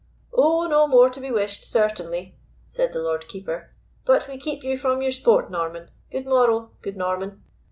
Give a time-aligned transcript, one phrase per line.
[0.33, 2.35] "Oh, no more to be wished, certainly,"
[2.67, 3.69] said the Lord Keeper;
[4.03, 5.91] "but we keep you from your sport, Norman.
[6.11, 7.43] Good morrow, good Norman."